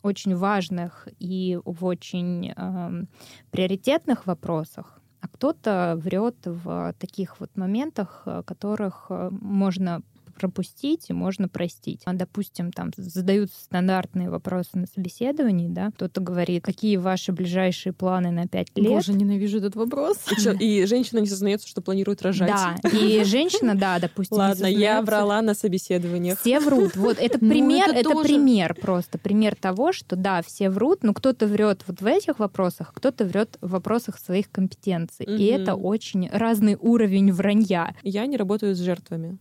[0.03, 3.05] очень важных и в очень э,
[3.51, 10.03] приоритетных вопросах, а кто-то врет в таких вот моментах, э, которых э, можно
[10.35, 12.03] пропустить и можно простить.
[12.05, 18.31] А, допустим, там задают стандартные вопросы на собеседовании, да, кто-то говорит, какие ваши ближайшие планы
[18.31, 18.88] на пять лет.
[18.88, 20.18] Боже, ненавижу этот вопрос.
[20.61, 22.51] И, и женщина не сознается, что планирует рожать.
[22.51, 26.40] Да, и женщина, да, допустим, Ладно, я врала на собеседованиях.
[26.40, 26.97] Все врут.
[26.97, 31.14] Вот это ну, пример, это, это пример просто, пример того, что да, все врут, но
[31.14, 35.27] кто-то врет вот в этих вопросах, кто-то врет в вопросах своих компетенций.
[35.27, 35.35] Угу.
[35.35, 37.94] И это очень разный уровень вранья.
[38.03, 39.38] Я не работаю с жертвами.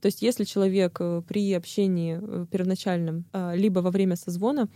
[0.00, 4.68] То есть если человек э, при общении э, первоначальном, а, либо во время созвона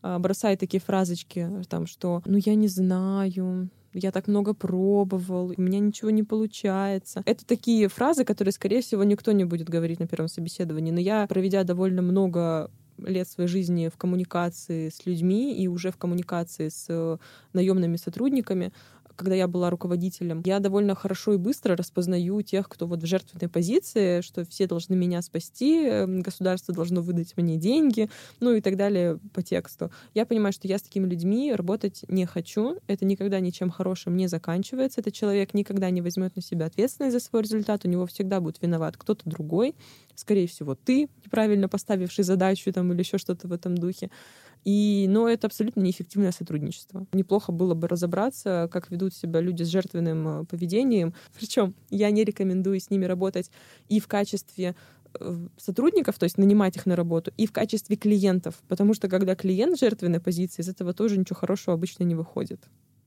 [0.00, 5.80] бросает такие фразочки, там, что «ну я не знаю», я так много пробовал, у меня
[5.80, 7.22] ничего не получается.
[7.24, 10.92] Это такие фразы, которые, скорее всего, никто не будет говорить на первом собеседовании.
[10.92, 15.96] Но я, проведя довольно много лет своей жизни в коммуникации с людьми и уже в
[15.96, 17.16] коммуникации с э,
[17.52, 18.72] наемными сотрудниками,
[19.18, 23.48] когда я была руководителем, я довольно хорошо и быстро распознаю тех, кто вот в жертвенной
[23.48, 29.18] позиции, что все должны меня спасти, государство должно выдать мне деньги, ну и так далее
[29.34, 29.90] по тексту.
[30.14, 34.28] Я понимаю, что я с такими людьми работать не хочу, это никогда ничем хорошим не
[34.28, 38.40] заканчивается, этот человек никогда не возьмет на себя ответственность за свой результат, у него всегда
[38.40, 39.74] будет виноват кто-то другой,
[40.14, 44.10] скорее всего, ты, неправильно поставивший задачу там или еще что-то в этом духе.
[44.64, 47.06] И, но это абсолютно неэффективное сотрудничество.
[47.12, 51.14] Неплохо было бы разобраться, как ведут себя люди с жертвенным э, поведением.
[51.38, 53.50] Причем я не рекомендую с ними работать
[53.88, 54.74] и в качестве
[55.18, 58.56] э, сотрудников, то есть нанимать их на работу, и в качестве клиентов.
[58.68, 62.60] Потому что когда клиент в жертвенной позиции, из этого тоже ничего хорошего обычно не выходит.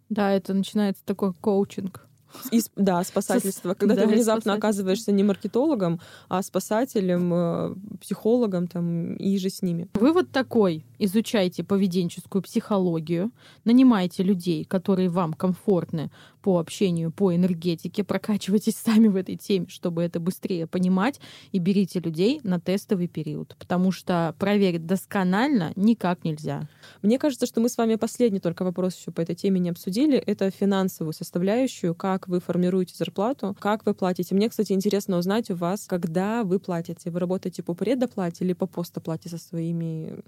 [0.09, 2.07] Да, это начинается такой коучинг.
[2.51, 3.73] И, да, спасательство.
[3.73, 9.61] Когда да, ты внезапно оказываешься не маркетологом, а спасателем, э, психологом там, и же с
[9.61, 9.87] ними.
[9.93, 10.85] Вывод такой.
[10.99, 13.31] Изучайте поведенческую психологию,
[13.65, 20.03] нанимайте людей, которые вам комфортны по общению, по энергетике, прокачивайтесь сами в этой теме, чтобы
[20.03, 21.19] это быстрее понимать,
[21.51, 26.67] и берите людей на тестовый период, потому что проверить досконально никак нельзя.
[27.01, 30.17] Мне кажется, что мы с вами последний только вопрос еще по этой теме не обсудили.
[30.17, 34.35] Это финансовую составляющую, как вы формируете зарплату, как вы платите.
[34.35, 37.09] Мне, кстати, интересно узнать у вас, когда вы платите.
[37.09, 40.19] Вы работаете по предоплате или по постоплате со своими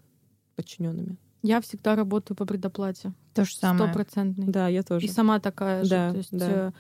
[0.56, 1.18] подчиненными?
[1.42, 3.14] Я всегда работаю по предоплате.
[3.34, 3.90] То же самое.
[3.90, 4.48] Стопроцентный.
[4.48, 5.06] Да, я тоже.
[5.06, 6.12] И сама такая да, же.
[6.12, 6.74] То есть, да.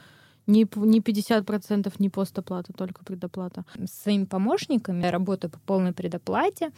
[0.45, 3.65] Не, не 50%, не постоплата, только предоплата.
[3.77, 6.71] С своими помощниками я работаю по полной предоплате.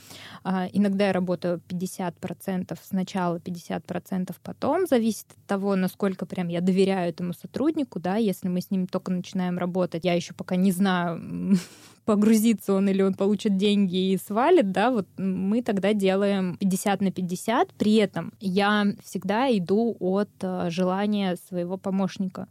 [0.43, 4.85] А, иногда я работаю 50% сначала, 50% потом.
[4.85, 7.99] Зависит от того, насколько прям я доверяю этому сотруднику.
[7.99, 8.17] Да?
[8.17, 11.57] Если мы с ним только начинаем работать, я еще пока не знаю,
[12.05, 17.11] погрузится он или он получит деньги и свалит, да, вот мы тогда делаем 50 на
[17.11, 17.73] 50.
[17.73, 22.47] При этом я всегда иду от э, желания своего помощника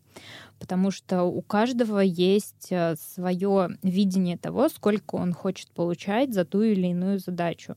[0.59, 6.63] потому что у каждого есть э, свое видение того, сколько он хочет получать за ту
[6.63, 7.77] или иную задачу.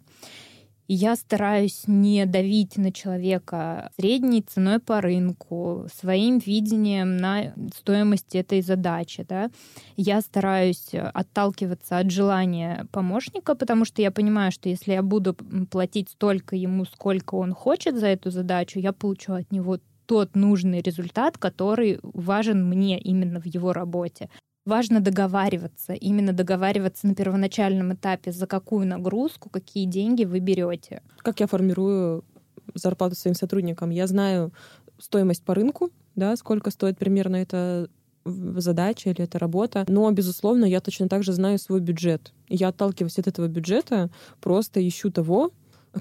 [0.88, 8.62] Я стараюсь не давить на человека средней ценой по рынку, своим видением на стоимость этой
[8.62, 9.26] задачи.
[9.28, 9.50] Да?
[9.98, 15.34] Я стараюсь отталкиваться от желания помощника, потому что я понимаю, что если я буду
[15.70, 20.82] платить столько ему, сколько он хочет за эту задачу, я получу от него тот нужный
[20.82, 24.30] результат, который важен мне именно в его работе.
[24.68, 31.02] Важно договариваться, именно договариваться на первоначальном этапе, за какую нагрузку, какие деньги вы берете.
[31.20, 32.24] Как я формирую
[32.76, 33.90] зарплату своим сотрудникам?
[33.90, 34.54] Я знаю
[35.00, 37.88] стоимость по рынку, да, сколько стоит примерно эта
[38.26, 39.86] задача или эта работа.
[39.88, 42.34] Но, безусловно, я точно так же знаю свой бюджет.
[42.50, 44.10] Я отталкиваюсь от этого бюджета,
[44.42, 45.52] просто ищу того,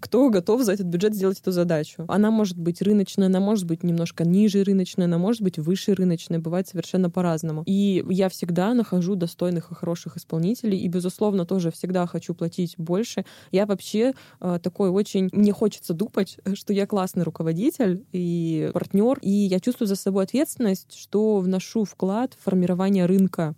[0.01, 2.05] кто готов за этот бюджет сделать эту задачу.
[2.09, 6.39] Она может быть рыночная, она может быть немножко ниже рыночная, она может быть выше рыночная,
[6.39, 7.63] бывает совершенно по-разному.
[7.67, 13.25] И я всегда нахожу достойных и хороших исполнителей, и, безусловно, тоже всегда хочу платить больше.
[13.53, 15.29] Я вообще э, такой очень...
[15.33, 20.97] Мне хочется дупать, что я классный руководитель и партнер, и я чувствую за собой ответственность,
[20.97, 23.55] что вношу вклад в формирование рынка.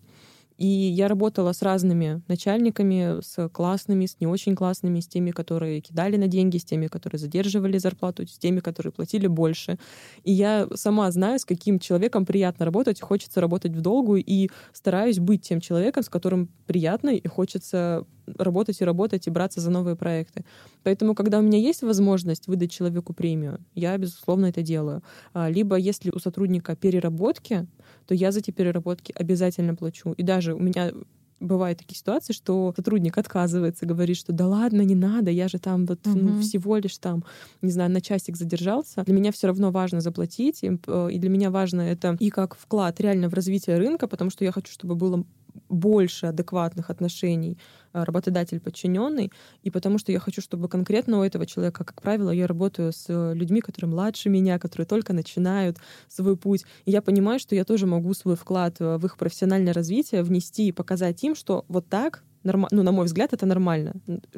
[0.59, 5.81] И я работала с разными начальниками, с классными, с не очень классными, с теми, которые
[5.81, 9.79] кидали на деньги, с теми, которые задерживали зарплату, с теми, которые платили больше.
[10.25, 15.21] И я сама знаю, с каким человеком приятно работать, хочется работать в долгую, и стараюсь
[15.21, 18.05] быть тем человеком, с которым приятно и хочется
[18.37, 20.45] работать и работать и браться за новые проекты.
[20.83, 25.03] Поэтому, когда у меня есть возможность выдать человеку премию, я, безусловно, это делаю.
[25.33, 27.67] А, либо если у сотрудника переработки,
[28.09, 30.13] то я за эти переработки обязательно плачу.
[30.13, 30.93] И даже у меня
[31.41, 35.87] бывают такие ситуации, что сотрудник отказывается, говорит, что да ладно, не надо, я же там
[35.87, 36.19] вот угу.
[36.19, 37.23] ну, всего лишь там,
[37.63, 39.05] не знаю, на часик задержался.
[39.05, 42.57] Для меня все равно важно заплатить, и, э, и для меня важно это и как
[42.57, 45.25] вклад реально в развитие рынка, потому что я хочу, чтобы было
[45.69, 47.59] больше адекватных отношений
[47.93, 49.33] э, работодатель-подчиненный,
[49.63, 53.07] и потому что я хочу, чтобы конкретно у этого человека, как правило, я работаю с
[53.35, 55.79] людьми, которые младше меня, которые только начинают
[56.09, 59.73] свой путь, и я понимаю, что я тоже могу свой вклад э, в их профессиональное
[59.73, 62.67] развитие внести и показать им, что вот так норм...
[62.71, 63.95] ну, на мой взгляд, это нормально.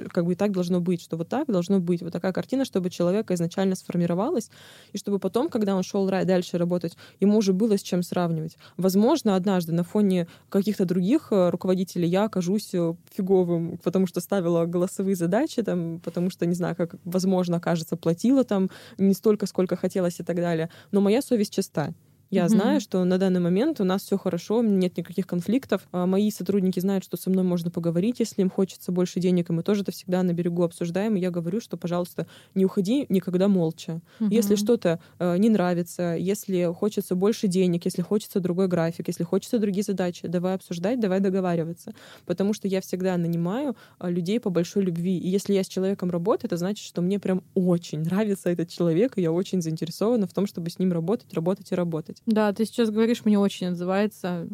[0.09, 2.03] Как бы и так должно быть, что вот так должно быть.
[2.03, 4.51] Вот такая картина, чтобы человека изначально сформировалась,
[4.93, 8.57] и чтобы потом, когда он шел дальше работать, ему уже было с чем сравнивать.
[8.77, 14.67] Возможно, однажды на фоне каких-то других э, руководителей я окажусь э, фиговым, потому что ставила
[14.67, 19.77] голосовые задачи, там, потому что, не знаю, как, возможно, кажется, платила там не столько, сколько
[19.77, 20.71] хотелось и так далее.
[20.91, 21.95] Но моя совесть чиста.
[22.31, 22.49] Я mm-hmm.
[22.49, 25.83] знаю, что на данный момент у нас все хорошо, нет никаких конфликтов.
[25.91, 29.53] А мои сотрудники знают, что со мной можно поговорить, если им хочется больше денег, и
[29.53, 31.17] мы тоже это всегда на берегу обсуждаем.
[31.17, 34.01] И я говорю, что, пожалуйста, не уходи никогда молча.
[34.21, 34.29] Mm-hmm.
[34.31, 39.59] Если что-то э, не нравится, если хочется больше денег, если хочется другой график, если хочется
[39.59, 41.93] другие задачи, давай обсуждать, давай договариваться.
[42.27, 45.19] Потому что я всегда нанимаю э, людей по большой любви.
[45.19, 49.19] И если я с человеком работаю, это значит, что мне прям очень нравится этот человек,
[49.19, 52.20] и я очень заинтересована в том, чтобы с ним работать, работать и работать.
[52.27, 54.47] Да, ты сейчас говоришь, мне очень отзывается,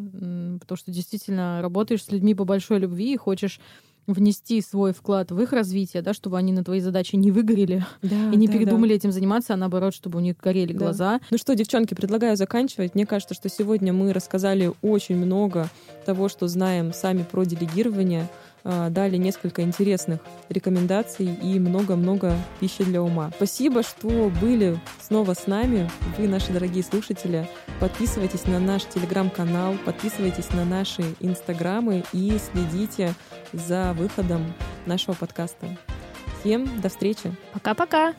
[0.59, 3.59] потому что действительно работаешь с людьми по большой любви и хочешь
[4.07, 8.31] внести свой вклад в их развитие, да, чтобы они на твои задачи не выгорели да,
[8.31, 8.95] и не да, передумали да.
[8.95, 10.79] этим заниматься, а наоборот, чтобы у них горели да.
[10.79, 11.19] глаза.
[11.29, 12.95] Ну что, девчонки, предлагаю заканчивать.
[12.95, 15.69] Мне кажется, что сегодня мы рассказали очень много
[16.05, 18.27] того, что знаем сами про делегирование.
[18.69, 23.31] А, дали несколько интересных рекомендаций и много-много пищи для ума.
[23.37, 27.47] Спасибо, что были снова с нами, вы, наши дорогие слушатели.
[27.79, 33.13] Подписывайтесь на наш телеграм-канал, подписывайтесь на наши инстаграмы и следите
[33.53, 34.53] за выходом
[34.85, 35.67] нашего подкаста.
[36.41, 37.33] Всем до встречи.
[37.53, 38.15] Пока-пока.